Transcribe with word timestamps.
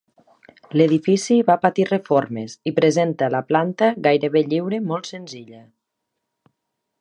L'edifici 0.79 1.35
va 1.49 1.55
patir 1.65 1.85
reformes 1.89 2.55
i 2.71 2.73
presenta 2.79 3.29
la 3.35 3.43
planta 3.51 3.91
gairebé 4.09 4.43
lliure 4.55 4.81
molt 4.89 5.11
senzilla. 5.13 5.63